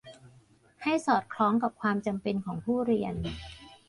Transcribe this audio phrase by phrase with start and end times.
[0.83, 3.15] ให้สอดคล้องกับความจำเป็นของผู้เรียน